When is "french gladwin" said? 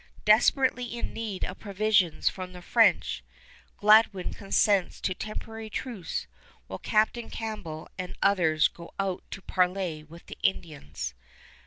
2.63-4.33